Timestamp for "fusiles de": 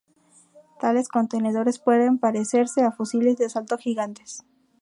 2.91-3.45